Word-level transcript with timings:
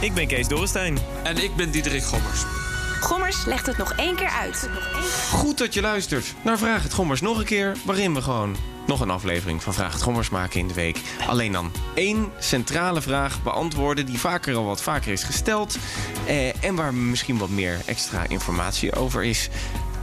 Ik 0.00 0.14
ben 0.14 0.26
Kees 0.26 0.48
Dorrestein. 0.48 0.98
En 1.22 1.42
ik 1.42 1.56
ben 1.56 1.70
Diederik 1.70 2.02
Gommers. 2.02 2.44
Gommers 3.00 3.44
legt 3.44 3.66
het 3.66 3.76
nog 3.76 3.92
één 3.92 4.16
keer 4.16 4.28
uit. 4.28 4.68
Goed 5.32 5.58
dat 5.58 5.74
je 5.74 5.80
luistert 5.80 6.34
naar 6.44 6.58
Vraag 6.58 6.82
het 6.82 6.92
Gommers 6.92 7.20
nog 7.20 7.38
een 7.38 7.44
keer, 7.44 7.76
waarin 7.84 8.14
we 8.14 8.22
gewoon 8.22 8.56
nog 8.86 9.00
een 9.00 9.10
aflevering 9.10 9.62
van 9.62 9.74
Vraag 9.74 9.92
het 9.92 10.02
Gommers 10.02 10.30
maken 10.30 10.60
in 10.60 10.68
de 10.68 10.74
week. 10.74 11.00
Alleen 11.26 11.52
dan 11.52 11.72
één 11.94 12.32
centrale 12.38 13.00
vraag 13.00 13.42
beantwoorden 13.42 14.06
die 14.06 14.18
vaker 14.18 14.54
al 14.56 14.64
wat 14.64 14.82
vaker 14.82 15.12
is 15.12 15.24
gesteld 15.24 15.78
eh, 16.26 16.64
en 16.64 16.74
waar 16.74 16.94
misschien 16.94 17.38
wat 17.38 17.48
meer 17.48 17.80
extra 17.86 18.28
informatie 18.28 18.94
over 18.94 19.24
is. 19.24 19.48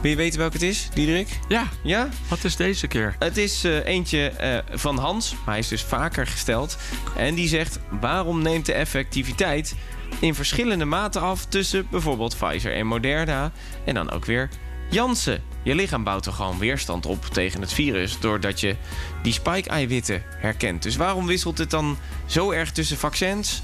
Wil 0.02 0.11
je 0.11 0.18
weten 0.18 0.39
welke 0.39 0.54
het 0.54 0.64
is, 0.64 0.89
Diederik? 0.93 1.39
Ja, 1.48 1.68
Ja? 1.84 2.09
wat 2.27 2.43
is 2.43 2.55
deze 2.55 2.88
keer? 2.88 3.16
Het 3.20 3.38
is 3.38 3.64
eh, 3.64 3.86
eentje 3.86 4.29
eh, 4.29 4.57
van 4.77 4.97
Hans, 4.97 5.32
maar 5.32 5.46
hij 5.46 5.59
is 5.59 5.68
dus 5.68 5.84
vaker 5.84 6.27
gesteld. 6.27 6.77
En 7.16 7.36
die 7.36 7.47
zegt: 7.47 7.79
waarom 8.02 8.41
neemt 8.41 8.65
de 8.65 8.73
effectiviteit 8.73 9.75
in 10.19 10.36
verschillende 10.36 10.86
maten 10.86 11.21
af 11.21 11.46
tussen 11.46 11.88
bijvoorbeeld 11.91 12.38
Pfizer 12.38 12.74
en 12.74 12.88
Moderna 12.88 13.52
en 13.86 13.93
dan 13.93 14.11
ook 14.11 14.25
weer 14.25 14.50
Janssen? 14.89 15.43
Je 15.64 15.75
lichaam 15.75 16.04
bouwt 16.04 16.25
er 16.25 16.33
gewoon 16.33 16.60
weerstand 16.60 17.05
op 17.05 17.25
tegen 17.25 17.61
het 17.61 17.74
virus 17.74 18.19
doordat 18.19 18.60
je 18.60 18.75
die 19.24 19.33
spike-eiwitten 19.33 20.24
herkent. 20.38 20.83
Dus 20.83 20.96
waarom 20.96 21.25
wisselt 21.25 21.57
het 21.57 21.69
dan 21.69 21.97
zo 22.25 22.52
erg 22.52 22.71
tussen 22.71 22.97
vaccins? 22.97 23.61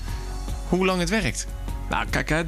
Hoe 0.70 0.86
lang 0.86 1.00
het 1.00 1.10
werkt? 1.10 1.48
Nou, 1.90 2.06
kijk, 2.10 2.30
hè, 2.30 2.44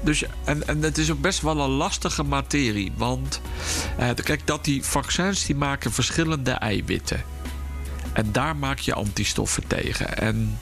dus, 0.00 0.24
en, 0.44 0.68
en 0.68 0.82
het 0.82 0.98
is 0.98 1.10
ook 1.10 1.20
best 1.20 1.40
wel 1.40 1.60
een 1.60 1.70
lastige 1.70 2.22
materie. 2.22 2.92
Want 2.96 3.40
eh, 3.98 4.08
kijk, 4.14 4.46
dat 4.46 4.64
die 4.64 4.84
vaccins 4.84 5.46
die 5.46 5.56
maken 5.56 5.92
verschillende 5.92 6.50
eiwitten. 6.50 7.22
En 8.12 8.32
daar 8.32 8.56
maak 8.56 8.78
je 8.78 8.94
antistoffen 8.94 9.66
tegen. 9.66 10.16
En 10.16 10.58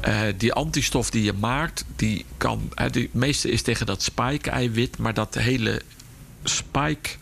eh, 0.00 0.20
die 0.36 0.52
antistof 0.52 1.10
die 1.10 1.22
je 1.22 1.32
maakt, 1.32 1.84
die 1.96 2.24
kan. 2.36 2.72
Die 2.90 3.10
meeste 3.12 3.50
is 3.50 3.62
tegen 3.62 3.86
dat 3.86 4.02
spike-eiwit, 4.02 4.98
maar 4.98 5.14
dat 5.14 5.34
hele 5.34 5.82
spike 6.44 7.10
eh, 7.10 7.16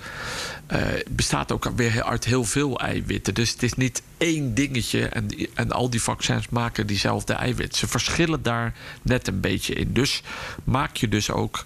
bestaat 1.10 1.52
ook 1.52 1.70
weer 1.76 2.02
uit 2.02 2.24
heel 2.24 2.44
veel 2.44 2.78
eiwitten. 2.78 3.34
Dus 3.34 3.50
het 3.50 3.62
is 3.62 3.74
niet 3.74 4.02
één 4.18 4.54
dingetje 4.54 5.06
en, 5.06 5.28
en 5.54 5.72
al 5.72 5.90
die 5.90 6.02
vaccins 6.02 6.48
maken 6.48 6.86
diezelfde 6.86 7.32
eiwit. 7.32 7.76
Ze 7.76 7.88
verschillen 7.88 8.42
daar 8.42 8.74
net 9.02 9.28
een 9.28 9.40
beetje 9.40 9.74
in. 9.74 9.92
Dus 9.92 10.22
maak 10.64 10.96
je 10.96 11.08
dus 11.08 11.30
ook 11.30 11.64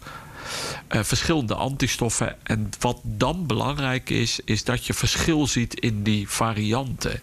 eh, 0.89 1.03
verschillende 1.03 1.55
antistoffen. 1.55 2.37
En 2.43 2.71
wat 2.79 3.01
dan 3.03 3.47
belangrijk 3.47 4.11
is, 4.11 4.41
is 4.45 4.65
dat 4.65 4.87
je 4.87 4.95
verschil 4.95 5.47
ziet 5.47 5.81
in 5.81 6.03
die 6.03 6.29
varianten. 6.29 7.21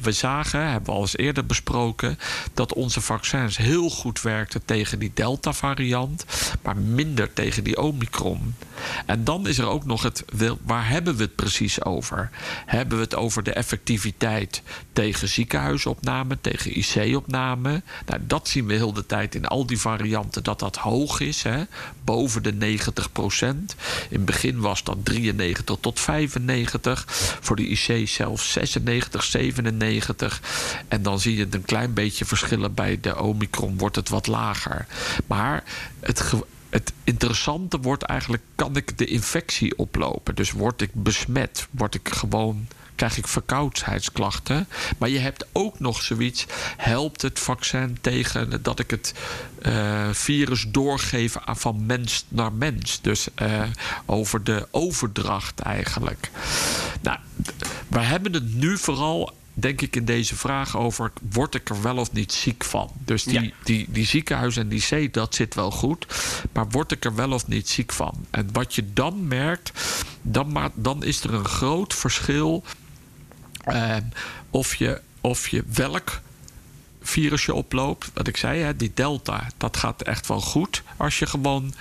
We 0.00 0.12
zagen, 0.12 0.70
hebben 0.70 0.84
we 0.84 0.92
al 0.92 1.00
eens 1.00 1.16
eerder 1.16 1.46
besproken, 1.46 2.18
dat 2.54 2.74
onze 2.74 3.00
vaccins 3.00 3.56
heel 3.56 3.90
goed 3.90 4.22
werkten 4.22 4.64
tegen 4.64 4.98
die 4.98 5.10
Delta-variant, 5.14 6.24
maar 6.62 6.76
minder 6.76 7.32
tegen 7.32 7.64
die 7.64 7.78
Omicron. 7.82 8.54
En 9.06 9.24
dan 9.24 9.46
is 9.46 9.58
er 9.58 9.66
ook 9.66 9.84
nog 9.84 10.02
het, 10.02 10.24
waar 10.62 10.88
hebben 10.88 11.16
we 11.16 11.22
het 11.22 11.34
precies 11.34 11.84
over? 11.84 12.30
Hebben 12.66 12.96
we 12.98 13.04
het 13.04 13.14
over 13.14 13.42
de 13.42 13.52
effectiviteit 13.52 14.62
tegen 14.92 15.28
ziekenhuisopname, 15.28 16.38
tegen 16.40 16.78
IC-opname? 16.78 17.82
Nou, 18.06 18.20
dat 18.26 18.48
zien 18.48 18.66
we 18.66 18.74
heel 18.74 18.92
de 18.92 19.06
tijd 19.06 19.34
in 19.34 19.46
al 19.46 19.66
die 19.66 19.80
varianten 19.80 20.42
dat 20.42 20.58
dat 20.58 20.76
hoog 20.76 21.20
is, 21.20 21.44
boven 22.04 22.42
de 22.42 22.52
90 22.60 23.12
procent. 23.12 23.74
In 24.08 24.16
het 24.16 24.24
begin 24.24 24.60
was 24.60 24.84
dat 24.84 24.96
93 25.02 25.76
tot 25.80 26.00
95. 26.00 27.04
Voor 27.40 27.56
de 27.56 27.68
IC 27.68 28.08
zelfs 28.08 28.52
96, 28.52 29.22
97. 29.24 30.42
En 30.88 31.02
dan 31.02 31.20
zie 31.20 31.36
je 31.36 31.44
het 31.44 31.54
een 31.54 31.64
klein 31.64 31.94
beetje 31.94 32.24
verschillen 32.24 32.74
bij 32.74 32.98
de 33.00 33.20
Omicron, 33.20 33.78
wordt 33.78 33.96
het 33.96 34.08
wat 34.08 34.26
lager. 34.26 34.86
Maar 35.26 35.64
het, 36.00 36.32
het 36.68 36.92
interessante 37.04 37.80
wordt 37.80 38.02
eigenlijk: 38.02 38.42
kan 38.54 38.76
ik 38.76 38.98
de 38.98 39.04
infectie 39.04 39.78
oplopen? 39.78 40.34
Dus 40.34 40.50
word 40.50 40.80
ik 40.80 40.90
besmet? 40.92 41.68
Word 41.70 41.94
ik 41.94 42.08
gewoon. 42.08 42.68
Krijg 43.00 43.18
ik 43.18 43.26
verkoudheidsklachten? 43.28 44.68
Maar 44.98 45.08
je 45.08 45.18
hebt 45.18 45.46
ook 45.52 45.78
nog 45.80 46.02
zoiets. 46.02 46.46
Helpt 46.76 47.22
het 47.22 47.38
vaccin 47.38 47.98
tegen 48.00 48.62
dat 48.62 48.78
ik 48.78 48.90
het 48.90 49.14
eh, 49.62 50.08
virus 50.12 50.64
doorgeef 50.68 51.36
aan- 51.36 51.56
van 51.56 51.86
mens 51.86 52.24
naar 52.28 52.52
mens? 52.52 52.98
Dus 53.02 53.28
eh, 53.34 53.62
over 54.06 54.44
de 54.44 54.68
overdracht 54.70 55.60
eigenlijk. 55.60 56.30
Nou, 57.02 57.18
we 57.88 58.00
hebben 58.00 58.32
het 58.32 58.54
nu 58.54 58.78
vooral 58.78 59.32
denk 59.54 59.80
ik 59.80 59.96
in 59.96 60.04
deze 60.04 60.36
vraag 60.36 60.76
over... 60.76 61.12
word 61.30 61.54
ik 61.54 61.68
er 61.70 61.82
wel 61.82 61.96
of 61.96 62.12
niet 62.12 62.32
ziek 62.32 62.64
van? 62.64 62.90
Dus 63.04 63.22
die, 63.24 63.40
Ja. 63.42 63.50
die, 63.64 63.86
die 63.90 64.06
ziekenhuis 64.06 64.56
en 64.56 64.68
die 64.68 64.84
C, 64.88 65.12
dat 65.12 65.34
zit 65.34 65.54
wel 65.54 65.70
goed. 65.70 66.06
Maar 66.52 66.68
word 66.68 66.92
ik 66.92 67.04
er 67.04 67.14
wel 67.14 67.32
of 67.32 67.46
niet 67.46 67.68
ziek 67.68 67.92
van? 67.92 68.26
En 68.30 68.48
wat 68.52 68.74
je 68.74 68.92
dan 68.92 69.28
merkt, 69.28 69.72
dan, 70.22 70.52
ma- 70.52 70.70
dan 70.74 71.04
is 71.04 71.20
er 71.24 71.34
een 71.34 71.44
groot 71.44 71.94
verschil... 71.94 72.64
eh, 73.64 73.96
of, 74.50 74.74
je, 74.74 75.00
of 75.20 75.48
je 75.48 75.64
welk 75.72 76.20
virus 77.02 77.44
je 77.44 77.54
oploopt. 77.54 78.10
Wat 78.14 78.26
ik 78.26 78.36
zei, 78.36 78.60
hè, 78.60 78.76
die 78.76 78.90
delta, 78.94 79.46
dat 79.56 79.76
gaat 79.76 80.02
echt 80.02 80.26
wel 80.26 80.40
goed. 80.40 80.82
Als 80.96 81.18
je 81.18 81.26
gewoon 81.26 81.74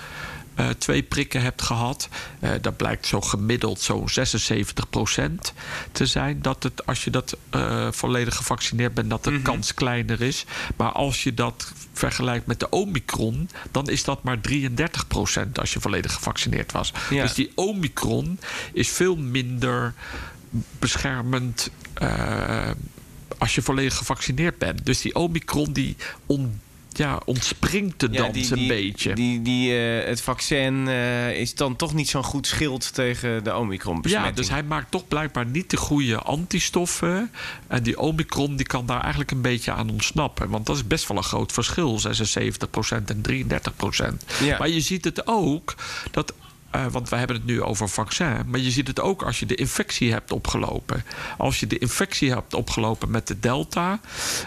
eh, 0.60 0.70
twee 0.78 1.04
prikken 1.04 1.42
hebt 1.42 1.62
gehad. 1.62 2.10
Eh, 2.40 2.52
dat 2.62 2.78
blijkt 2.78 3.06
zo 3.06 3.22
gemiddeld 3.22 3.82
zo'n 3.82 4.10
76% 4.10 5.54
te 5.92 6.06
zijn. 6.06 6.42
Dat 6.42 6.64
het, 6.64 6.86
als 6.86 7.04
je 7.04 7.10
dat 7.10 7.38
eh, 7.50 7.88
volledig 7.92 8.36
gevaccineerd 8.36 8.94
bent, 8.94 9.10
dat 9.10 9.24
de 9.24 9.42
kans 9.42 9.74
kleiner 9.74 10.22
is. 10.22 10.46
Maar 10.76 10.92
als 10.92 11.24
je 11.24 11.34
dat 11.34 11.74
vergelijkt 11.94 12.46
met 12.46 12.60
de 12.60 12.70
Omicron, 12.70 13.50
dan 13.72 13.90
is 13.90 14.04
dat 14.04 14.24
maar 14.24 14.38
33% 14.50 15.52
als 15.54 15.74
je 15.74 15.80
volledig 15.80 16.14
gevaccineerd 16.14 16.72
was. 16.72 16.94
Ja. 17.10 17.24
Dus 17.24 17.34
die 17.34 17.52
Omicron 17.56 18.40
is 18.74 18.90
veel 18.90 19.16
minder 19.16 19.94
beschermend 20.80 21.70
eh, 21.94 22.72
als 23.38 23.56
je 23.56 23.62
volledig 23.62 23.96
gevaccineerd 23.96 24.58
bent. 24.58 24.86
Dus 24.86 25.02
die 25.02 25.16
Omicron 25.16 25.74
die 25.74 25.96
on, 26.26 26.60
ja, 26.94 27.22
ontspringt 27.26 28.00
de 28.00 28.10
dans 28.10 28.50
een 28.50 28.68
beetje. 28.68 29.14
Die, 29.14 29.42
die, 29.42 29.78
eh, 29.78 30.08
het 30.08 30.22
vaccin 30.22 30.88
eh, 30.88 31.40
is 31.40 31.56
dan 31.56 31.76
toch 31.76 31.94
niet 31.94 32.10
zo'n 32.10 32.24
goed 32.24 32.48
schild 32.48 32.94
tegen 32.94 33.44
de 33.44 33.56
Omicron-besmetting. 33.56 34.36
ja, 34.36 34.42
dus 34.42 34.50
hij 34.50 34.64
maakt 34.64 34.92
toch 34.92 35.08
blijkbaar 35.08 35.46
niet 35.46 35.70
de 35.70 35.78
goede 35.78 36.18
antistoffen. 36.18 37.32
En 37.68 37.84
die 37.84 38.00
Omicron 38.00 38.56
die 38.56 38.66
kan 38.66 38.86
daar 38.86 39.02
eigenlijk 39.02 39.32
een 39.32 39.42
beetje 39.42 39.72
aan 39.72 39.90
ontsnappen. 39.90 40.50
Want 40.50 40.66
dat 40.66 40.76
is 40.76 40.88
best 40.88 41.08
wel 41.08 41.18
een 41.18 41.24
groot 41.24 41.52
verschil, 41.52 42.00
76% 42.00 43.06
en 43.06 43.22
33%. 43.22 44.26
Ja. 44.44 44.58
Maar 44.58 44.70
je 44.70 44.82
ziet 44.82 45.06
het 45.06 45.28
ook 45.28 45.76
dat. 46.12 46.34
Eh, 46.72 46.86
want 46.92 47.10
we 47.10 47.16
hebben 47.16 47.36
het 47.36 47.46
nu 47.46 47.62
over 47.62 47.90
vaccin. 47.90 48.44
Maar 48.46 48.60
je 48.60 48.72
ziet 48.72 48.88
het 48.88 49.00
ook 49.00 49.24
als 49.24 49.40
je 49.40 49.46
de 49.46 49.56
infectie 49.56 50.12
hebt 50.12 50.32
opgelopen. 50.32 51.04
Als 51.38 51.60
je 51.60 51.68
de 51.68 51.78
infectie 51.78 52.32
hebt 52.32 52.54
opgelopen 52.54 53.12
met 53.12 53.28
de 53.28 53.40
Delta, 53.40 54.00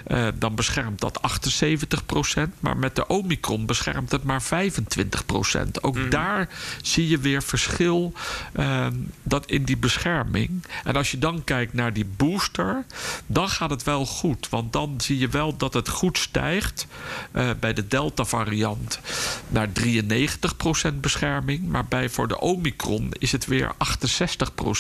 eh, 0.07 0.27
dan 0.35 0.55
beschermt 0.55 1.01
dat 1.01 1.23
78%. 1.23 2.55
Maar 2.61 2.77
met 2.77 2.97
de 2.97 3.07
Omicron 3.07 3.67
beschermt 3.67 4.13
het 4.13 4.23
maar 4.23 4.43
25%. 4.43 5.83
Ook 5.83 6.11
daar 6.11 6.49
zie 6.83 7.09
je 7.09 7.19
weer 7.19 7.43
verschil 7.43 8.13
eh, 8.53 8.87
dat 9.23 9.47
in 9.47 9.65
die 9.65 9.77
bescherming. 9.77 10.63
En 10.85 10.97
als 10.97 11.11
je 11.11 11.19
dan 11.19 11.45
kijkt 11.45 11.73
naar 11.73 11.93
die 11.93 12.07
booster, 12.17 12.85
dan 13.27 13.49
gaat 13.49 13.71
het 13.71 13.83
wel 13.83 14.07
goed. 14.07 14.49
Want 14.49 14.73
dan 14.73 14.95
zie 15.01 15.19
je 15.19 15.29
wel 15.29 15.57
dat 15.57 15.75
het 15.75 15.89
goed 15.89 16.19
stijgt 16.19 16.87
eh, 17.33 17.51
bij 17.61 17.73
de 17.73 17.87
Delta-variant 17.87 19.01
naar 19.49 19.69
93% 19.73 21.01
bescherming. 21.01 21.69
Maar 21.69 21.85
bij 21.85 22.11
voor 22.13 22.29
de 22.29 22.41
Omicron 22.41 23.09
is 23.19 23.33
het 23.33 23.47
weer 23.47 23.75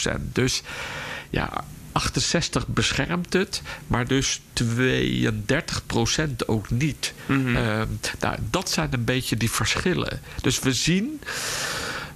68%. 0.08 0.32
Dus 0.32 0.62
ja. 1.30 1.64
68 1.92 2.66
beschermt 2.66 3.32
het, 3.32 3.62
maar 3.86 4.06
dus 4.06 4.40
32% 4.62 4.64
ook 6.46 6.70
niet. 6.70 7.14
Nou, 8.20 8.38
dat 8.50 8.70
zijn 8.70 8.92
een 8.92 9.04
beetje 9.04 9.36
die 9.36 9.50
verschillen. 9.50 10.20
Dus 10.40 10.58
we 10.58 10.72
zien 10.72 11.20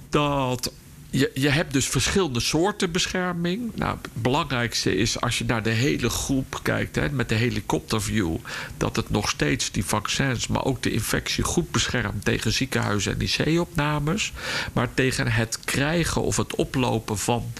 dat 0.09 0.71
je, 1.17 1.31
je 1.33 1.49
hebt 1.49 1.73
dus 1.73 1.87
verschillende 1.87 2.39
soorten 2.39 2.91
bescherming. 2.91 3.71
Nou, 3.75 3.97
het 4.01 4.09
belangrijkste 4.13 4.95
is 4.95 5.21
als 5.21 5.37
je 5.37 5.45
naar 5.45 5.63
de 5.63 5.69
hele 5.69 6.09
groep 6.09 6.59
kijkt, 6.63 6.95
hè, 6.95 7.09
met 7.09 7.29
de 7.29 7.35
helikopterview, 7.35 8.35
dat 8.77 8.95
het 8.95 9.09
nog 9.09 9.29
steeds 9.29 9.71
die 9.71 9.85
vaccins, 9.85 10.47
maar 10.47 10.65
ook 10.65 10.83
de 10.83 10.91
infectie 10.91 11.43
goed 11.43 11.71
beschermt 11.71 12.25
tegen 12.25 12.51
ziekenhuizen 12.51 13.19
en 13.19 13.21
IC-opnames. 13.21 14.33
Maar 14.73 14.93
tegen 14.93 15.31
het 15.31 15.59
krijgen 15.65 16.21
of 16.21 16.37
het 16.37 16.55
oplopen 16.55 17.17
van 17.17 17.51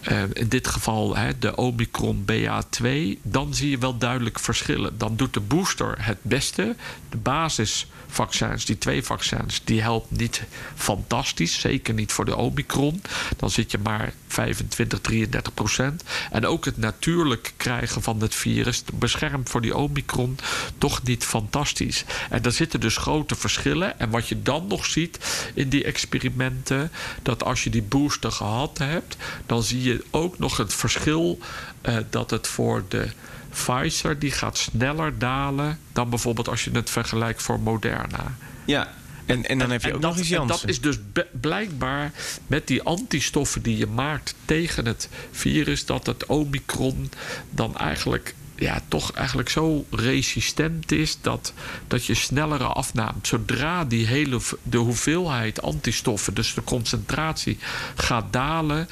eh, 0.00 0.22
in 0.32 0.48
dit 0.48 0.66
geval 0.66 1.16
hè, 1.16 1.38
de 1.38 1.56
Omicron 1.56 2.24
BA2, 2.32 2.88
dan 3.22 3.54
zie 3.54 3.70
je 3.70 3.78
wel 3.78 3.98
duidelijk 3.98 4.38
verschillen. 4.38 4.98
Dan 4.98 5.16
doet 5.16 5.34
de 5.34 5.40
booster 5.40 5.94
het 5.98 6.18
beste. 6.22 6.76
De 7.08 7.16
basisvaccins, 7.16 8.64
die 8.64 8.78
twee 8.78 9.02
vaccins, 9.02 9.60
die 9.64 9.80
helpt 9.82 10.10
niet 10.10 10.42
fantastisch. 10.74 11.60
Zeker 11.60 11.94
niet 11.94 12.12
voor 12.12 12.24
de 12.24 12.36
Omicron. 12.36 13.02
Dan 13.36 13.50
zit 13.50 13.70
je 13.70 13.78
maar 13.78 14.12
25, 14.28 15.00
33 15.00 15.54
procent. 15.54 16.02
En 16.30 16.46
ook 16.46 16.64
het 16.64 16.76
natuurlijk 16.76 17.52
krijgen 17.56 18.02
van 18.02 18.20
het 18.20 18.34
virus 18.34 18.82
beschermt 18.94 19.48
voor 19.48 19.60
die 19.60 19.76
Omicron 19.76 20.38
toch 20.78 21.02
niet 21.02 21.24
fantastisch. 21.24 22.04
En 22.30 22.42
daar 22.42 22.52
zitten 22.52 22.80
dus 22.80 22.96
grote 22.96 23.34
verschillen. 23.34 23.98
En 24.00 24.10
wat 24.10 24.28
je 24.28 24.42
dan 24.42 24.66
nog 24.66 24.86
ziet 24.86 25.18
in 25.54 25.68
die 25.68 25.84
experimenten, 25.84 26.92
dat 27.22 27.44
als 27.44 27.64
je 27.64 27.70
die 27.70 27.82
booster 27.82 28.32
gehad 28.32 28.78
hebt, 28.78 29.16
dan 29.46 29.62
zie 29.62 29.82
je 29.82 29.87
ook 30.10 30.38
nog 30.38 30.56
het 30.56 30.74
verschil 30.74 31.38
uh, 31.82 31.96
dat 32.10 32.30
het 32.30 32.46
voor 32.46 32.84
de 32.88 33.08
Pfizer 33.50 34.18
die 34.18 34.30
gaat 34.30 34.58
sneller 34.58 35.18
dalen 35.18 35.78
dan 35.92 36.10
bijvoorbeeld 36.10 36.48
als 36.48 36.64
je 36.64 36.70
het 36.70 36.90
vergelijkt 36.90 37.42
voor 37.42 37.60
Moderna. 37.60 38.34
Ja, 38.64 38.94
en, 39.26 39.44
en 39.44 39.58
dan 39.58 39.70
heb 39.70 39.82
je 39.82 39.94
ook 39.94 40.00
nog 40.00 40.18
eens 40.18 40.28
Janssen. 40.28 40.60
Dat 40.60 40.68
is 40.68 40.80
dus 40.80 40.98
blijkbaar 41.32 42.12
met 42.46 42.66
die 42.66 42.82
antistoffen 42.82 43.62
die 43.62 43.76
je 43.76 43.86
maakt 43.86 44.34
tegen 44.44 44.86
het 44.86 45.08
virus, 45.30 45.84
dat 45.84 46.06
het 46.06 46.26
Omicron 46.26 47.10
dan 47.50 47.76
eigenlijk 47.76 48.34
ja, 48.54 48.80
toch 48.88 49.12
eigenlijk 49.12 49.48
zo 49.48 49.84
resistent 49.90 50.92
is 50.92 51.18
dat, 51.20 51.52
dat 51.86 52.04
je 52.04 52.14
snellere 52.14 52.64
afnaamt. 52.64 53.26
Zodra 53.26 53.84
die 53.84 54.06
hele 54.06 54.40
de 54.62 54.76
hoeveelheid 54.76 55.62
antistoffen, 55.62 56.34
dus 56.34 56.54
de 56.54 56.64
concentratie, 56.64 57.58
gaat 57.94 58.32
dalen, 58.32 58.88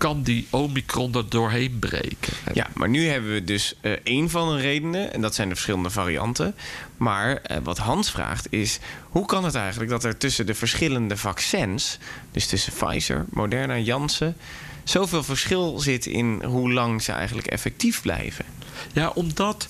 kan 0.00 0.22
die 0.22 0.46
Omicron 0.50 1.14
er 1.14 1.28
doorheen 1.28 1.78
breken. 1.78 2.32
Ja, 2.52 2.66
maar 2.74 2.88
nu 2.88 3.08
hebben 3.08 3.32
we 3.32 3.44
dus 3.44 3.74
uh, 3.82 3.92
één 4.02 4.30
van 4.30 4.56
de 4.56 4.60
redenen, 4.62 5.12
en 5.12 5.20
dat 5.20 5.34
zijn 5.34 5.48
de 5.48 5.54
verschillende 5.54 5.90
varianten. 5.90 6.54
Maar 6.96 7.30
uh, 7.30 7.56
wat 7.62 7.78
Hans 7.78 8.10
vraagt 8.10 8.46
is: 8.50 8.78
hoe 9.08 9.26
kan 9.26 9.44
het 9.44 9.54
eigenlijk 9.54 9.90
dat 9.90 10.04
er 10.04 10.16
tussen 10.16 10.46
de 10.46 10.54
verschillende 10.54 11.16
vaccins, 11.16 11.98
dus 12.32 12.46
tussen 12.46 12.72
Pfizer, 12.72 13.24
Moderna, 13.30 13.78
Janssen, 13.78 14.36
zoveel 14.84 15.22
verschil 15.22 15.78
zit 15.78 16.06
in 16.06 16.42
hoe 16.44 16.72
lang 16.72 17.02
ze 17.02 17.12
eigenlijk 17.12 17.46
effectief 17.46 18.02
blijven? 18.02 18.44
Ja, 18.92 19.08
omdat 19.08 19.66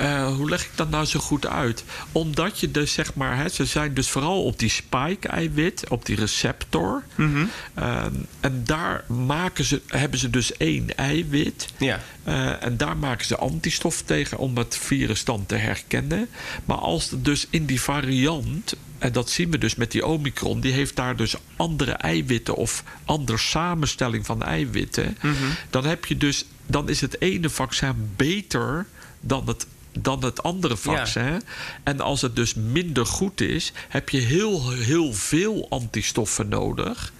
uh, 0.00 0.34
hoe 0.34 0.48
leg 0.48 0.64
ik 0.64 0.70
dat 0.74 0.90
nou 0.90 1.04
zo 1.04 1.20
goed 1.20 1.46
uit? 1.46 1.84
Omdat 2.12 2.60
je 2.60 2.70
dus 2.70 2.92
zeg 2.92 3.14
maar, 3.14 3.36
hè, 3.36 3.48
ze 3.48 3.64
zijn 3.64 3.94
dus 3.94 4.08
vooral 4.08 4.44
op 4.44 4.58
die 4.58 4.68
spike-eiwit, 4.68 5.88
op 5.88 6.06
die 6.06 6.16
receptor. 6.16 7.02
Mm 7.14 7.34
-hmm. 7.34 7.50
uh, 7.78 8.04
en 8.40 8.62
daar 8.64 9.04
maken 9.06 9.64
ze, 9.64 9.82
hebben 9.86 10.18
ze 10.18 10.30
dus 10.30 10.56
één 10.56 10.96
eiwit. 10.96 11.66
Ja. 11.78 12.00
Uh, 12.28 12.62
en 12.62 12.76
daar 12.76 12.96
maken 12.96 13.26
ze 13.26 13.36
antistof 13.36 14.02
tegen 14.02 14.38
om 14.38 14.56
het 14.56 14.76
virus 14.76 15.24
dan 15.24 15.46
te 15.46 15.54
herkennen. 15.54 16.28
Maar 16.64 16.78
als 16.78 17.10
het 17.10 17.24
dus 17.24 17.46
in 17.50 17.66
die 17.66 17.80
variant, 17.80 18.74
en 18.98 19.12
dat 19.12 19.30
zien 19.30 19.50
we 19.50 19.58
dus 19.58 19.74
met 19.74 19.92
die 19.92 20.06
Omicron, 20.06 20.60
die 20.60 20.72
heeft 20.72 20.96
daar 20.96 21.16
dus 21.16 21.34
andere 21.56 21.92
eiwitten 21.92 22.54
of 22.54 22.82
andere 23.04 23.38
samenstelling 23.38 24.26
van 24.26 24.42
eiwitten. 24.42 25.16
Mm 25.22 25.34
-hmm. 25.34 25.50
Dan 25.70 25.84
heb 25.84 26.04
je 26.04 26.16
dus, 26.16 26.44
dan 26.66 26.88
is 26.88 27.00
het 27.00 27.20
ene 27.20 27.50
vaccin 27.50 28.10
beter 28.16 28.86
dan 29.20 29.46
het 29.46 29.66
dan 29.98 30.24
het 30.24 30.42
andere 30.42 30.76
vaccin. 30.76 31.24
Ja. 31.24 31.40
En 31.82 32.00
als 32.00 32.22
het 32.22 32.36
dus 32.36 32.54
minder 32.54 33.06
goed 33.06 33.40
is, 33.40 33.72
heb 33.88 34.08
je 34.08 34.18
heel, 34.18 34.70
heel 34.70 35.12
veel 35.12 35.66
antistoffen 35.68 36.48
nodig. 36.48 37.12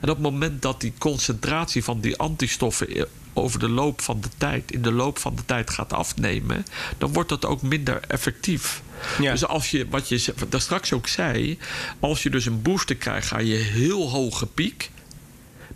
En 0.00 0.10
op 0.10 0.16
het 0.16 0.18
moment 0.18 0.62
dat 0.62 0.80
die 0.80 0.92
concentratie 0.98 1.84
van 1.84 2.00
die 2.00 2.16
antistoffen 2.16 3.06
over 3.32 3.58
de 3.58 3.68
loop 3.68 4.00
van 4.00 4.20
de 4.20 4.28
tijd, 4.38 4.72
in 4.72 4.82
de 4.82 4.92
loop 4.92 5.18
van 5.18 5.34
de 5.36 5.44
tijd 5.44 5.70
gaat 5.70 5.92
afnemen, 5.92 6.64
dan 6.98 7.12
wordt 7.12 7.28
dat 7.28 7.44
ook 7.44 7.62
minder 7.62 8.00
effectief. 8.08 8.82
Ja. 9.20 9.30
Dus 9.30 9.46
als 9.46 9.70
je, 9.70 9.88
wat 9.88 10.08
je 10.08 10.34
daar 10.48 10.60
straks 10.60 10.92
ook 10.92 11.06
zei, 11.06 11.58
als 12.00 12.22
je 12.22 12.30
dus 12.30 12.46
een 12.46 12.62
booster 12.62 12.96
krijgt, 12.96 13.26
ga 13.26 13.38
je 13.38 13.56
heel 13.56 14.10
hoge 14.10 14.46
piek. 14.46 14.90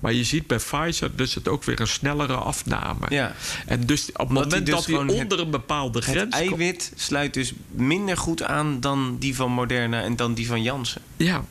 Maar 0.00 0.12
je 0.12 0.24
ziet 0.24 0.46
bij 0.46 0.58
Pfizer 0.58 1.16
dus 1.16 1.34
het 1.34 1.48
ook 1.48 1.64
weer 1.64 1.80
een 1.80 1.86
snellere 1.86 2.34
afname. 2.34 3.06
Ja. 3.08 3.34
En 3.66 3.86
dus 3.86 4.12
op 4.12 4.18
het 4.18 4.28
moment 4.28 4.66
dus 4.66 4.74
dat 4.74 4.86
hij 4.86 4.96
onder 4.96 5.18
het, 5.18 5.38
een 5.38 5.50
bepaalde 5.50 6.00
grens... 6.00 6.34
Het 6.34 6.48
eiwit 6.48 6.92
sluit 6.96 7.34
dus 7.34 7.52
minder 7.70 8.16
goed 8.16 8.42
aan 8.42 8.80
dan 8.80 9.16
die 9.18 9.34
van 9.34 9.52
Moderna 9.52 10.02
en 10.02 10.16
dan 10.16 10.34
die 10.34 10.46
van 10.46 10.62
Janssen. 10.62 11.02
Ja. 11.16 11.44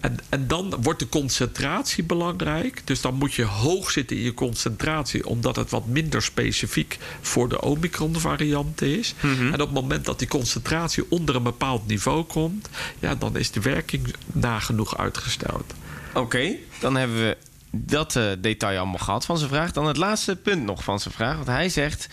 En, 0.00 0.18
en 0.28 0.46
dan 0.46 0.74
wordt 0.80 0.98
de 0.98 1.08
concentratie 1.08 2.04
belangrijk. 2.04 2.82
Dus 2.84 3.00
dan 3.00 3.14
moet 3.14 3.34
je 3.34 3.44
hoog 3.44 3.90
zitten 3.90 4.16
in 4.16 4.22
je 4.22 4.34
concentratie... 4.34 5.26
omdat 5.26 5.56
het 5.56 5.70
wat 5.70 5.86
minder 5.86 6.22
specifiek 6.22 6.98
voor 7.20 7.48
de 7.48 7.60
Omicron-variant 7.60 8.82
is. 8.82 9.14
Mm 9.20 9.36
-hmm. 9.36 9.46
En 9.46 9.60
op 9.60 9.74
het 9.74 9.82
moment 9.82 10.04
dat 10.04 10.18
die 10.18 10.28
concentratie 10.28 11.04
onder 11.08 11.36
een 11.36 11.42
bepaald 11.42 11.86
niveau 11.86 12.24
komt... 12.24 12.68
Ja, 12.98 13.14
dan 13.14 13.36
is 13.36 13.50
de 13.50 13.60
werking 13.60 14.14
nagenoeg 14.26 14.96
uitgesteld. 14.96 15.74
Oké, 16.14 16.54
dan 16.80 16.96
hebben 16.96 17.18
we 17.18 17.36
dat 17.70 18.14
uh, 18.14 18.30
detail 18.38 18.78
allemaal 18.78 18.98
gehad 18.98 19.24
van 19.24 19.38
zijn 19.38 19.50
vraag. 19.50 19.72
Dan 19.72 19.86
het 19.86 19.96
laatste 19.96 20.36
punt 20.36 20.64
nog 20.64 20.84
van 20.84 21.00
zijn 21.00 21.14
vraag. 21.14 21.34
Want 21.34 21.46
hij 21.46 21.68
zegt: 21.68 22.08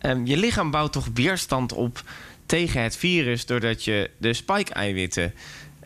um, 0.00 0.26
Je 0.26 0.36
lichaam 0.36 0.70
bouwt 0.70 0.92
toch 0.92 1.08
weerstand 1.14 1.72
op 1.72 2.02
tegen 2.46 2.82
het 2.82 2.96
virus. 2.96 3.46
doordat 3.46 3.84
je 3.84 4.10
de 4.18 4.32
spike-eiwitten 4.32 5.34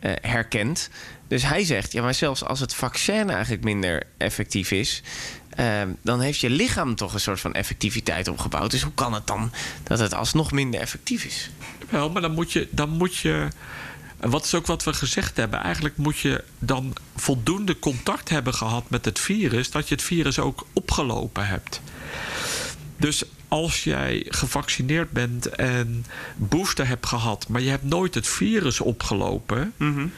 uh, 0.03 0.11
herkent. 0.21 0.89
Dus 1.27 1.43
hij 1.43 1.63
zegt: 1.63 1.91
Ja, 1.91 2.01
maar 2.01 2.13
zelfs 2.13 2.43
als 2.43 2.59
het 2.59 2.73
vaccin 2.73 3.29
eigenlijk 3.29 3.63
minder 3.63 4.03
effectief 4.17 4.71
is. 4.71 5.01
Uh, 5.59 5.81
dan 6.01 6.21
heeft 6.21 6.39
je 6.39 6.49
lichaam 6.49 6.95
toch 6.95 7.13
een 7.13 7.19
soort 7.19 7.39
van 7.39 7.53
effectiviteit 7.53 8.27
opgebouwd. 8.27 8.71
Dus 8.71 8.81
hoe 8.81 8.93
kan 8.93 9.13
het 9.13 9.27
dan 9.27 9.51
dat 9.83 9.99
het 9.99 10.13
alsnog 10.13 10.51
minder 10.51 10.79
effectief 10.79 11.23
is? 11.23 11.49
Wel, 11.89 12.09
maar 12.09 12.21
dan 12.21 12.31
moet 12.31 12.51
je. 12.51 12.67
Dan 12.71 12.89
moet 12.89 13.15
je 13.15 13.47
en 14.19 14.29
wat 14.29 14.45
is 14.45 14.55
ook 14.55 14.65
wat 14.65 14.83
we 14.83 14.93
gezegd 14.93 15.37
hebben? 15.37 15.61
Eigenlijk 15.61 15.97
moet 15.97 16.17
je 16.17 16.43
dan 16.59 16.95
voldoende 17.15 17.79
contact 17.79 18.29
hebben 18.29 18.53
gehad 18.53 18.89
met 18.89 19.05
het 19.05 19.19
virus, 19.19 19.71
dat 19.71 19.87
je 19.87 19.95
het 19.95 20.03
virus 20.03 20.39
ook 20.39 20.67
opgelopen 20.73 21.47
hebt. 21.47 21.81
Dus 22.97 23.23
als 23.47 23.83
jij 23.83 24.25
gevaccineerd 24.29 25.11
bent 25.11 25.47
en 25.47 26.05
booster 26.35 26.87
hebt 26.87 27.05
gehad, 27.05 27.47
maar 27.47 27.61
je 27.61 27.69
hebt 27.69 27.83
nooit 27.83 28.15
het 28.15 28.27
virus 28.27 28.79
opgelopen, 28.79 29.73
-hmm. 29.77 30.11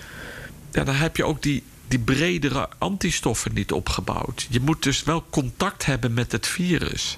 ja, 0.71 0.83
dan 0.83 0.95
heb 0.95 1.17
je 1.17 1.23
ook 1.23 1.43
die, 1.43 1.63
die 1.87 1.99
bredere 1.99 2.69
antistoffen 2.77 3.53
niet 3.53 3.71
opgebouwd. 3.71 4.47
Je 4.49 4.59
moet 4.59 4.83
dus 4.83 5.03
wel 5.03 5.25
contact 5.29 5.85
hebben 5.85 6.13
met 6.13 6.31
het 6.31 6.47
virus. 6.47 7.17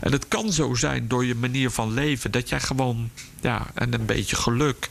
En 0.00 0.12
het 0.12 0.28
kan 0.28 0.52
zo 0.52 0.74
zijn 0.74 1.08
door 1.08 1.24
je 1.24 1.34
manier 1.34 1.70
van 1.70 1.94
leven 1.94 2.30
dat 2.30 2.48
jij 2.48 2.60
gewoon, 2.60 3.10
ja, 3.40 3.66
en 3.74 3.94
een 3.94 4.06
beetje 4.06 4.36
geluk, 4.36 4.88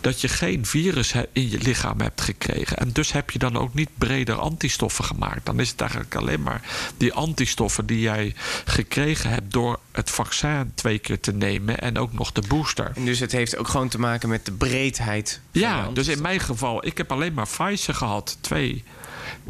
dat 0.00 0.20
je 0.20 0.28
geen 0.28 0.66
virus 0.66 1.14
in 1.32 1.50
je 1.50 1.58
lichaam 1.58 2.00
hebt 2.00 2.20
gekregen. 2.20 2.76
En 2.76 2.92
dus 2.92 3.12
heb 3.12 3.30
je 3.30 3.38
dan 3.38 3.56
ook 3.56 3.74
niet 3.74 3.90
breder 3.98 4.34
antistoffen 4.34 5.04
gemaakt. 5.04 5.46
Dan 5.46 5.60
is 5.60 5.70
het 5.70 5.80
eigenlijk 5.80 6.14
alleen 6.14 6.42
maar 6.42 6.60
die 6.96 7.12
antistoffen 7.12 7.86
die 7.86 8.00
jij 8.00 8.34
gekregen 8.64 9.30
hebt 9.30 9.52
door 9.52 9.78
het 9.92 10.10
vaccin 10.10 10.72
twee 10.74 10.98
keer 10.98 11.20
te 11.20 11.32
nemen 11.32 11.78
en 11.78 11.98
ook 11.98 12.12
nog 12.12 12.32
de 12.32 12.42
booster. 12.48 12.92
En 12.94 13.04
dus 13.04 13.18
het 13.18 13.32
heeft 13.32 13.56
ook 13.56 13.68
gewoon 13.68 13.88
te 13.88 14.00
maken 14.00 14.28
met 14.28 14.46
de 14.46 14.52
breedheid. 14.52 15.40
ja, 15.50 15.88
dus 15.92 16.08
in 16.08 16.22
mijn 16.22 16.40
geval, 16.40 16.86
ik 16.86 16.98
heb 16.98 17.12
alleen 17.12 17.34
maar 17.34 17.48
Pfizer 17.48 17.94
gehad, 17.94 18.36
twee 18.40 18.84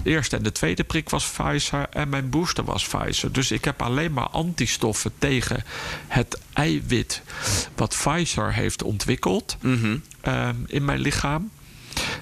de 0.03 0.11
eerste 0.11 0.37
en 0.37 0.43
de 0.43 0.53
tweede 0.53 0.85
prik 0.85 1.11
was 1.11 1.31
Pfizer 1.31 1.87
en 1.91 2.09
mijn 2.09 2.31
booster 2.31 2.65
was 2.65 2.87
Pfizer. 2.87 3.33
Dus 3.33 3.51
ik 3.51 3.65
heb 3.65 3.83
alleen 3.83 4.13
maar 4.13 4.29
antistoffen 4.29 5.13
tegen 5.19 5.65
het 6.09 6.39
eiwit 6.53 7.23
wat 7.77 7.97
Pfizer 7.99 8.53
heeft 8.53 8.83
ontwikkeld 8.83 9.57
mm 9.61 9.81
-hmm. 9.81 10.03
um, 10.35 10.65
in 10.67 10.85
mijn 10.85 11.01
lichaam. 11.01 11.51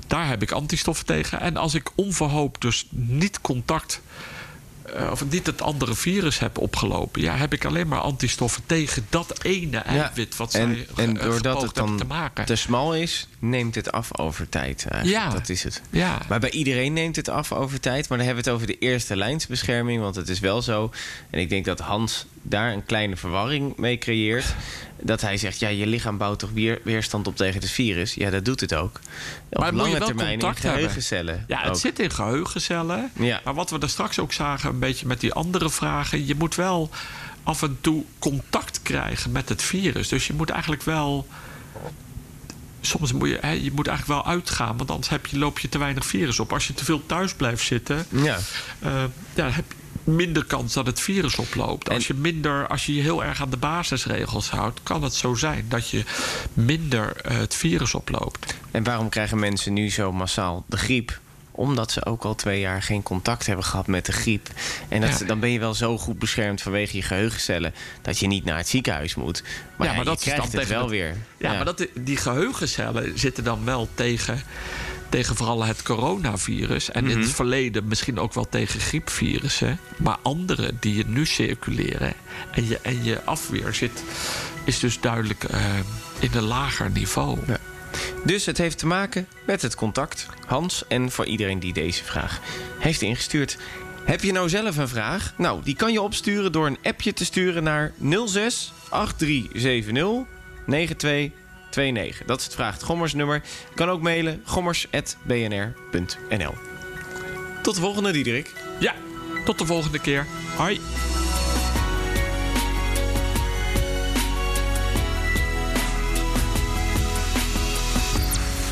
Daar 0.07 0.29
heb 0.29 0.43
ik 0.43 0.50
antistoffen 0.50 1.07
tegen. 1.07 1.41
En 1.41 1.57
als 1.57 1.75
ik 1.75 1.91
onverhoopt 1.95 2.61
dus 2.61 2.87
niet 2.91 3.41
contact 3.41 4.00
uh, 4.97 5.11
of 5.11 5.25
niet 5.31 5.47
het 5.47 5.63
andere 5.63 5.95
virus 5.95 6.39
heb 6.39 6.59
opgelopen, 6.59 7.23
ja, 7.23 7.37
heb 7.37 7.53
ik 7.53 7.65
alleen 7.65 7.89
maar 7.89 8.01
antistoffen 8.01 8.63
tegen 8.67 9.07
dat 9.09 9.45
ene 9.45 9.79
eiwit 9.79 10.37
wat 10.37 10.55
en, 10.55 10.87
zij 10.95 11.05
En 11.05 11.15
doordat 11.15 11.63
het 11.63 11.75
dan 11.75 11.97
te, 11.97 12.05
maken. 12.05 12.45
te 12.45 12.57
smal 12.57 12.95
is, 12.95 13.29
neemt 13.39 13.75
het 13.75 13.93
af 13.93 14.19
over 14.19 14.49
tijd. 14.49 14.87
Eigenlijk. 14.89 15.25
Ja. 15.25 15.31
Dat 15.33 15.49
is 15.49 15.63
het. 15.63 15.83
Ja. 15.91 16.19
Maar 16.29 16.41
bij 16.41 16.51
iedereen 16.51 16.93
neemt 16.93 17.17
het 17.17 17.29
af 17.29 17.53
over 17.53 17.81
tijd. 17.81 18.09
Maar 18.09 18.19
dan 18.19 18.27
hebben 18.27 18.45
we 18.45 18.51
het 18.51 18.61
over 18.61 18.73
de 18.73 18.79
eerste 18.79 19.17
lijnsbescherming. 19.17 20.01
Want 20.01 20.17
het 20.17 20.29
is 20.29 20.41
wel 20.41 20.63
zo. 20.63 20.91
En 21.31 21.41
ik 21.41 21.49
denk 21.49 21.65
dat 21.65 21.79
Hans 21.79 22.27
daar 22.43 22.73
een 22.73 22.85
kleine 22.85 23.17
verwarring 23.17 23.77
mee 23.77 23.99
creëert. 23.99 24.55
Dat 25.02 25.21
hij 25.21 25.37
zegt, 25.37 25.59
ja, 25.59 25.69
je 25.69 25.87
lichaam 25.87 26.19
bouwt 26.19 26.38
toch 26.38 26.50
weer, 26.50 26.80
weerstand 26.85 27.26
op 27.26 27.37
tegen 27.37 27.61
het 27.61 27.71
virus. 27.71 28.14
Ja, 28.14 28.30
dat 28.30 28.45
doet 28.45 28.61
het 28.61 28.75
ook. 28.75 29.00
Op 29.50 29.59
maar 29.61 29.73
lange 29.73 29.83
moet 29.83 29.92
je 29.92 29.99
wel 29.99 30.07
termijn 30.09 30.40
in 30.40 30.54
geheugencellen. 30.57 31.38
hebben. 31.38 31.57
Ja, 31.57 31.62
het 31.62 31.71
ook. 31.71 31.76
zit 31.80 31.99
in 31.99 32.11
geheugencellen. 32.11 33.11
Ja. 33.19 33.40
Maar 33.45 33.54
wat 33.54 33.71
we 33.71 33.78
er 33.78 33.88
straks 33.88 34.19
ook 34.19 34.33
zagen, 34.33 34.71
een 34.71 34.78
beetje 34.78 35.07
met 35.07 35.21
die 35.21 35.33
andere 35.33 35.71
vragen. 35.71 36.26
Je 36.26 36.35
moet 36.35 36.54
wel 36.54 36.90
af 37.42 37.62
en 37.62 37.78
toe 37.80 38.04
contact 38.19 38.83
krijgen 38.83 39.33
met 39.33 39.49
het 39.49 39.62
virus. 39.62 40.09
Dus 40.09 40.26
je 40.26 40.33
moet 40.33 40.50
eigenlijk 40.50 40.83
wel. 40.83 41.26
Soms 42.80 43.12
moet 43.12 43.28
je, 43.28 43.38
hè, 43.40 43.50
je 43.50 43.73
moet 43.73 43.87
eigenlijk 43.87 44.23
wel 44.25 44.33
uitgaan, 44.33 44.76
want 44.76 44.90
anders 44.90 45.09
heb 45.09 45.26
je, 45.26 45.38
loop 45.38 45.59
je 45.59 45.69
te 45.69 45.78
weinig 45.78 46.07
virus 46.07 46.40
op. 46.40 46.52
Als 46.52 46.66
je 46.66 46.75
te 46.75 46.85
veel 46.85 47.07
thuis 47.07 47.35
blijft 47.35 47.64
zitten, 47.64 48.07
Ja. 48.09 48.38
uh, 48.85 49.04
ja, 49.35 49.50
heb, 49.50 49.64
minder 50.11 50.45
kans 50.45 50.73
dat 50.73 50.87
het 50.87 51.00
virus 51.00 51.37
oploopt. 51.37 51.90
Als 51.90 52.07
je, 52.07 52.14
minder, 52.14 52.67
als 52.67 52.87
je 52.87 52.95
je 52.95 53.02
heel 53.02 53.25
erg 53.25 53.40
aan 53.43 53.50
de 53.50 53.57
basisregels 53.57 54.50
houdt, 54.50 54.81
kan 54.83 55.02
het 55.02 55.14
zo 55.14 55.35
zijn 55.35 55.64
dat 55.69 55.88
je 55.90 56.05
minder 56.52 57.17
eh, 57.17 57.37
het 57.38 57.55
virus 57.55 57.95
oploopt. 57.95 58.55
En 58.71 58.85
waarom 58.85 59.09
krijgen 59.09 59.38
mensen 59.38 59.73
nu 59.73 59.90
zo 59.90 60.12
massaal 60.12 60.64
de 60.67 60.76
griep? 60.76 61.19
Omdat 61.52 61.93
ze 61.93 62.05
ook 62.05 62.25
al 62.25 62.35
twee 62.35 62.61
jaar 62.61 62.83
geen 62.83 63.02
contact 63.02 63.47
hebben 63.47 63.64
gehad 63.64 63.87
met 63.87 64.07
de 64.07 64.12
griep. 64.12 64.49
En 64.88 65.00
dat, 65.00 65.19
Ja. 65.19 65.26
dan 65.26 65.40
ben 65.40 65.50
je 65.50 65.59
wel 65.59 65.75
zo 65.75 65.99
goed 65.99 66.19
beschermd 66.19 66.62
vanwege 66.62 66.97
je 66.97 67.02
geheugencellen... 67.02 67.75
dat 68.02 68.19
je 68.19 68.26
niet 68.26 68.45
naar 68.45 68.57
het 68.57 68.69
ziekenhuis 68.69 69.14
moet. 69.14 69.43
Maar, 69.76 69.87
Ja, 69.87 69.93
ja, 69.93 69.97
maar 69.97 70.05
dat 70.05 70.25
je 70.25 70.31
is 70.31 70.37
dan 70.37 70.49
krijgt 70.49 70.52
het 70.52 70.61
tegen 70.62 70.76
wel 70.76 70.88
weer. 70.90 71.17
Ja, 71.38 71.52
maar 71.52 71.64
dat, 71.64 71.87
die 71.95 72.17
geheugencellen 72.17 73.19
zitten 73.19 73.45
dan 73.45 73.64
wel 73.64 73.88
tegen, 73.95 74.43
tegen 75.11 75.37
vooral 75.37 75.64
het 75.64 75.83
coronavirus. 75.83 76.90
En 76.90 77.05
in 77.05 77.11
Mhm. 77.11 77.21
het 77.21 77.31
verleden 77.35 77.88
misschien 77.88 78.19
ook 78.19 78.35
wel 78.35 78.49
tegen 78.49 78.81
griepvirussen. 78.81 79.79
Maar 79.97 80.17
andere 80.23 80.73
die 80.81 80.97
je 80.97 81.05
nu 81.07 81.26
circuleren 81.26 82.12
en 82.50 82.69
je, 82.69 82.79
en 82.83 83.05
je 83.05 83.25
afweer 83.25 83.75
zit, 83.75 84.02
is 84.64 84.79
dus 84.79 85.00
duidelijk 85.00 85.45
eh, 85.45 85.64
in 86.19 86.31
een 86.33 86.43
lager 86.43 86.90
niveau. 86.90 87.38
Ja. 87.47 87.57
Dus 88.25 88.47
het 88.47 88.59
heeft 88.59 88.79
te 88.79 88.87
maken 88.87 89.26
met 89.47 89.62
het 89.62 89.75
contact. 89.75 90.26
Hans, 90.47 90.85
en 90.88 91.11
voor 91.11 91.26
iedereen 91.26 91.59
die 91.59 91.73
deze 91.73 92.05
vraag 92.05 92.40
heeft 92.79 93.02
ingestuurd. 93.02 93.59
Heb 94.05 94.23
je 94.23 94.33
nou 94.33 94.49
zelf 94.49 94.76
een 94.76 94.88
vraag? 94.88 95.33
Nou, 95.37 95.61
die 95.64 95.76
kan 95.76 95.93
je 95.93 96.02
opsturen 96.02 96.52
door 96.52 96.67
een 96.67 96.79
appje 96.83 97.12
te 97.12 97.25
sturen 97.25 97.62
naar 97.62 97.93
06 98.26 98.73
8370 98.90 101.31
9229. 101.77 102.27
Dat 102.27 102.39
is 102.39 102.45
het 102.45 102.55
vraagt 102.55 102.83
Gommersnummer. 102.83 103.43
Je 103.69 103.75
kan 103.75 103.89
ook 103.89 104.03
mailen 104.03 104.43
gommers.bnr.nl. 104.45 106.55
Tot 107.62 107.75
de 107.75 107.81
volgende, 107.81 108.12
Diederik. 108.12 108.53
Ja, 108.79 108.95
tot 109.45 109.59
de 109.59 109.67
volgende 109.67 109.99
keer. 109.99 110.27
Hoi. 110.57 110.81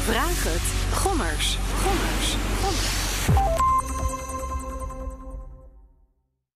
Vraag 0.05 0.45
het. 0.45 0.79
Gommers. 0.93 0.93
Gommers. 0.93 1.59
Gommers. 1.83 2.18